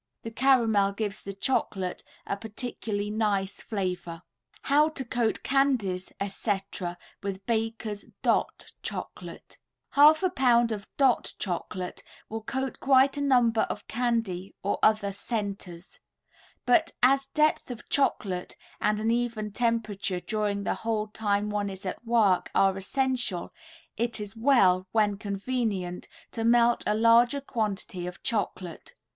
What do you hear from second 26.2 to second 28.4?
to melt a larger quantity of